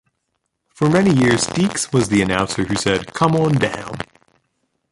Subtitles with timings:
[0.69, 3.99] For many years Deeks was the announcer who said Come on Down!